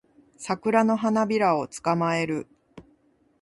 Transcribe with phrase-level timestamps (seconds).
[0.39, 2.47] サクラの花びらを捕まえる